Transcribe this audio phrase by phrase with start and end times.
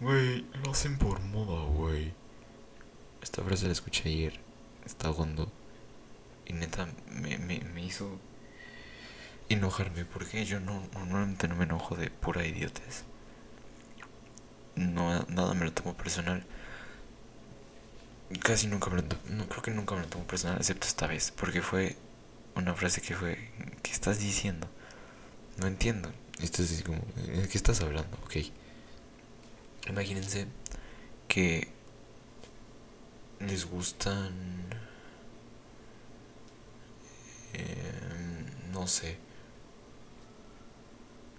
[0.00, 2.12] Güey, lo hacen por moda, güey.
[3.22, 4.40] Esta frase la escuché ayer.
[4.86, 5.52] Está hondo.
[6.46, 8.18] Y neta, me, me, me hizo
[9.48, 10.04] enojarme.
[10.06, 13.04] Porque yo no, normalmente no me enojo de pura idiotez.
[14.74, 16.44] No, nada me lo tomo personal.
[18.42, 21.32] Casi nunca me lo no creo que nunca me lo tomo personal, excepto esta vez,
[21.32, 21.96] porque fue
[22.54, 23.50] una frase que fue,
[23.82, 24.68] ¿qué estás diciendo?
[25.58, 26.12] No entiendo.
[26.40, 28.16] Esto es así como, ¿de qué estás hablando?
[28.24, 28.36] Ok.
[29.88, 30.46] Imagínense
[31.28, 31.68] que
[33.40, 34.32] les gustan,
[37.54, 39.16] em, no sé,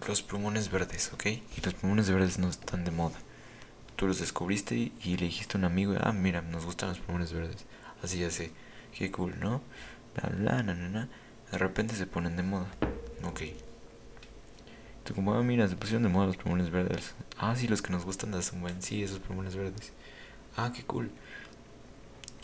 [0.07, 1.25] los plumones verdes, ¿ok?
[1.27, 3.20] Y los plumones verdes no están de moda.
[3.95, 7.34] Tú los descubriste y, le dijiste a un amigo, ah, mira, nos gustan los plumones
[7.34, 7.65] verdes.
[8.03, 8.51] Así ya sé,
[8.98, 9.62] qué cool, ¿no?
[10.15, 11.07] Bla, bla, na,
[11.51, 12.67] De repente se ponen de moda.
[13.23, 13.41] Ok.
[15.15, 17.13] Como, ah, mira, se pusieron de moda los plumones verdes.
[17.37, 19.91] Ah, sí, los que nos gustan de buen, sí, esos plumones verdes.
[20.55, 21.11] Ah, qué cool.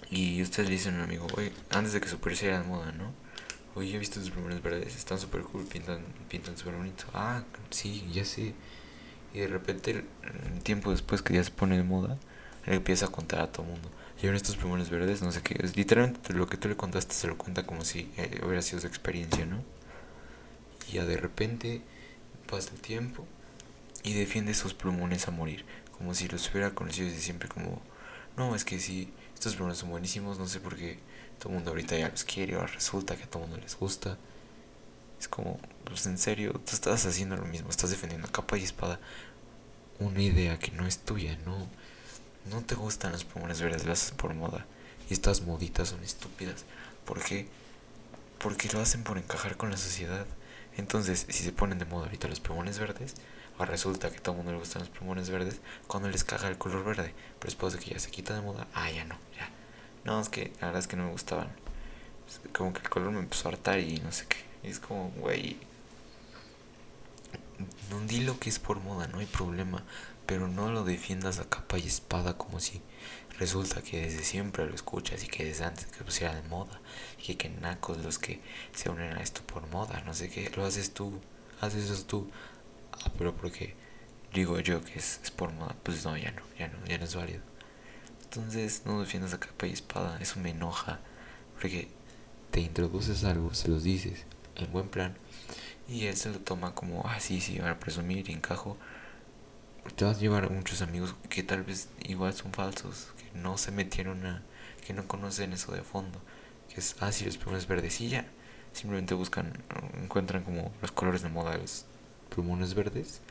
[0.09, 2.91] Y ustedes le dicen a un amigo, oye, antes de que se pusiera de moda,
[2.91, 3.13] ¿no?
[3.75, 7.05] Oye, he visto tus plumones verdes, están súper cool, pintan, pintan súper bonito.
[7.13, 8.53] Ah, sí, ya sé.
[9.33, 10.03] Y de repente,
[10.51, 12.17] un tiempo después que ya se pone de moda,
[12.65, 13.89] él empieza a contar a todo el mundo.
[14.21, 15.57] Y estos plumones verdes, no sé qué.
[15.63, 18.81] Es, literalmente lo que tú le contaste se lo cuenta como si eh, hubiera sido
[18.81, 19.63] su experiencia, ¿no?
[20.89, 21.81] Y ya de repente
[22.47, 23.25] pasa el tiempo
[24.03, 25.65] y defiende esos plumones a morir.
[25.97, 27.81] Como si los hubiera conocido desde siempre, como,
[28.35, 30.99] no, es que sí, estos plumones son buenísimos, no sé por qué
[31.39, 33.77] todo el mundo ahorita ya los quiere, ahora resulta que a todo el mundo les
[33.77, 34.17] gusta.
[35.19, 38.99] Es como, pues en serio, tú estás haciendo lo mismo, estás defendiendo capa y espada
[39.99, 41.67] una idea que no es tuya, no,
[42.51, 44.65] no te gustan los plumones verdes, lo haces por moda.
[45.09, 46.65] Y estas moditas son estúpidas.
[47.05, 47.47] Porque
[48.73, 50.25] lo hacen por encajar con la sociedad.
[50.77, 53.15] Entonces, si se ponen de moda ahorita los plumones verdes,
[53.57, 56.57] ahora resulta que todo el mundo le gustan los plumones verdes cuando les caga el
[56.57, 57.13] color verde.
[57.39, 59.49] Pero después de que ya se quita de moda, ah, ya no, ya.
[60.05, 61.49] No, es que la verdad es que no me gustaban.
[62.53, 64.37] Como que el color me empezó a hartar y no sé qué.
[64.63, 65.57] es como, güey.
[67.89, 69.83] No di lo que es por moda, no hay problema
[70.27, 72.81] pero no lo defiendas a capa y espada como si
[73.39, 76.81] resulta que desde siempre lo escuchas y que desde antes que pusiera de moda
[77.17, 78.41] y que, que nacos los que
[78.73, 81.19] se unen a esto por moda, no sé qué, lo haces tú,
[81.61, 82.29] haces eso tú,
[82.91, 83.75] ah, pero porque
[84.33, 87.05] digo yo que es, es por moda, pues no, ya no, ya no, ya no
[87.05, 87.41] es válido.
[88.23, 90.99] Entonces no defiendas a capa y espada, eso me enoja,
[91.53, 91.87] porque
[92.51, 95.17] te introduces algo, se los dices, en buen plan,
[95.87, 98.77] y él se lo toma como, ah, sí, sí, para presumir encajo
[99.95, 103.57] te vas a llevar a muchos amigos que tal vez igual son falsos, que no
[103.57, 104.43] se metieron a,
[104.85, 106.21] que no conocen eso de fondo,
[106.73, 107.37] que es, ah, si los
[107.99, 108.25] y ya,
[108.73, 109.53] simplemente buscan,
[110.01, 111.85] encuentran como los colores de moda de los
[112.29, 113.21] plumones verdes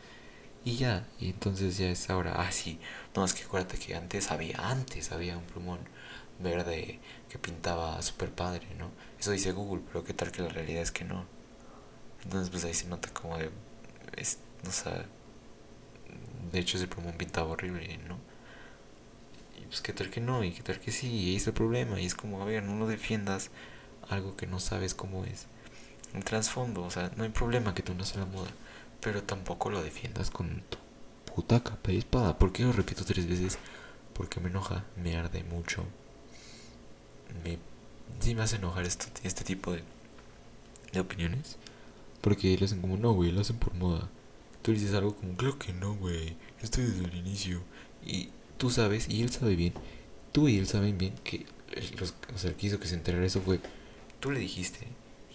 [0.65, 2.81] y ya, y entonces ya es ahora, ah, sí,
[3.15, 5.79] no, es que acuérdate que antes había, antes había un plumón
[6.41, 8.91] verde que pintaba super padre, ¿no?
[9.19, 11.25] Eso dice Google, pero qué tal que la realidad es que no.
[12.25, 13.51] Entonces pues ahí se nota como de,
[14.17, 14.91] es, no sé,
[16.53, 18.19] de hecho ese plumón pintaba horrible, ¿no?
[19.61, 21.53] Y pues qué tal que no, y qué tal que sí, y ahí es el
[21.53, 23.51] problema, y es como, a ver, no lo defiendas
[24.09, 25.47] algo que no sabes cómo es.
[26.15, 28.51] Un trasfondo, o sea, no hay problema que tú no seas la moda,
[29.01, 30.79] pero tampoco lo defiendas con tu
[31.35, 32.39] puta capa y espada.
[32.39, 33.59] ¿Por qué lo repito tres veces?
[34.15, 35.85] Porque me enoja, me arde mucho.
[37.45, 37.59] Me,
[38.21, 39.83] sí me hace enojar esto, este tipo de,
[40.93, 41.59] de opiniones.
[42.23, 44.09] Porque le hacen como, no, güey, lo hacen por moda
[44.67, 47.63] tú dices algo como, claro que no, güey, estoy desde el inicio.
[48.05, 49.73] Y tú sabes, y él sabe bien,
[50.33, 51.47] tú y él saben bien que
[52.01, 53.61] los, el que hizo que se enterara eso fue,
[54.19, 54.89] tú le dijiste,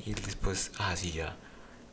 [0.06, 1.38] y él después, ah, sí, ya,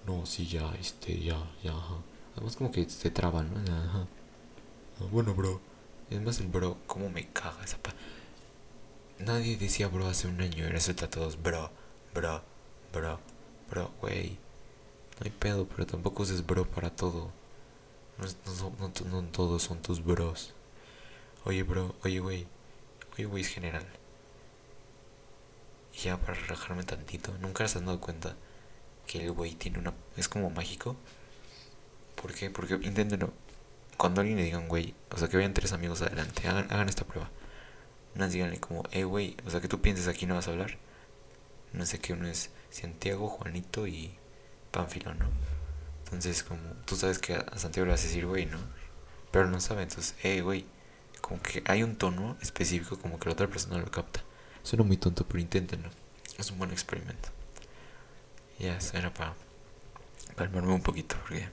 [0.04, 2.02] no, sí, ya, este, ya, ya, ajá.
[2.34, 3.72] Además como que se traban, ¿no?
[3.72, 4.08] Ajá.
[5.00, 5.60] Ah, bueno, bro.
[6.10, 7.94] Es más el bro, cómo me caga esa pa...
[9.20, 11.70] Nadie decía bro hace un año, era a todos, bro,
[12.12, 12.42] bro,
[12.92, 13.20] bro,
[13.70, 14.38] bro, güey.
[15.18, 17.30] No hay pedo, pero tampoco uses bro para todo.
[18.18, 20.54] No, no, todos son tus bros.
[21.44, 22.46] Oye, bro, oye, güey.
[23.14, 23.86] Oye, güey, es general.
[25.94, 28.36] Y ya para relajarme tantito, ¿nunca has dado cuenta
[29.06, 29.94] que el güey tiene una.
[30.16, 30.96] es como mágico?
[32.20, 32.50] ¿Por qué?
[32.50, 33.32] Porque inténtenlo.
[33.96, 37.30] Cuando alguien le digan güey, o sea, que vayan tres amigos adelante, hagan, esta prueba.
[38.14, 40.78] Unas díganle como, eh, güey, o sea, que tú pienses aquí no vas a hablar.
[41.72, 44.14] No sé qué uno es Santiago, Juanito y
[44.70, 45.26] Pánfilo, ¿no?
[46.04, 48.58] Entonces, como tú sabes que a Santiago le vas a decir, güey, ¿no?
[49.30, 50.66] Pero no sabe, entonces, hey, güey.
[51.20, 54.22] Como que hay un tono específico, como que la otra persona lo capta.
[54.62, 55.90] Suena muy tonto, pero inténtenlo.
[56.38, 57.28] Es un buen experimento.
[58.58, 59.34] Ya, eso era para
[60.36, 61.48] calmarme un poquito, porque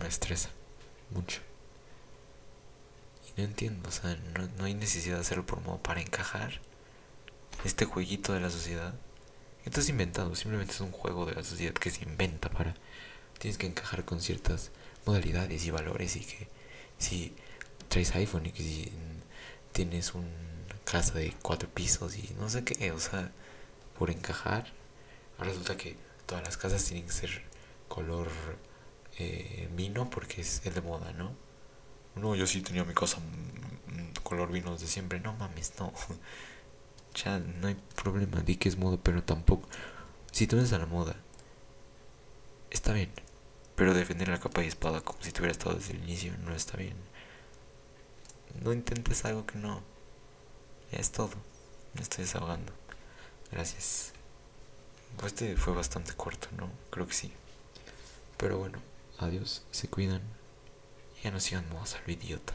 [0.00, 0.50] me estresa
[1.10, 1.40] mucho.
[3.28, 6.60] Y no entiendo, o sea, no, no hay necesidad de hacerlo por modo para encajar
[7.64, 8.94] este jueguito de la sociedad.
[9.68, 12.74] Esto es inventado, simplemente es un juego de la sociedad que se inventa para...
[13.38, 14.70] Tienes que encajar con ciertas
[15.04, 16.48] modalidades y valores y que
[16.96, 17.34] si
[17.90, 18.90] traes iPhone y que si
[19.72, 20.26] tienes una
[20.86, 23.30] casa de cuatro pisos y no sé qué, o sea,
[23.98, 24.72] por encajar,
[25.38, 27.42] resulta que todas las casas tienen que ser
[27.88, 28.28] color
[29.18, 31.34] eh, vino porque es el de moda, ¿no?
[32.16, 33.18] No, yo sí tenía mi casa
[34.22, 35.92] color vino desde siempre, no mames, no.
[37.14, 39.68] ya no hay problema, di que es moda, pero tampoco.
[40.32, 41.16] Si tú eres a la moda,
[42.70, 43.10] está bien.
[43.76, 46.76] Pero defender la capa y espada como si tuviera estado desde el inicio no está
[46.76, 46.96] bien.
[48.62, 49.82] No intentes algo que no.
[50.90, 51.34] Ya es todo.
[51.94, 52.72] Me estoy desahogando.
[53.52, 54.12] Gracias.
[55.24, 56.70] Este fue bastante corto, ¿no?
[56.90, 57.32] Creo que sí.
[58.36, 58.78] Pero bueno,
[59.18, 60.22] adiós, se cuidan.
[61.22, 62.54] Ya no sigan modos a lo idiota.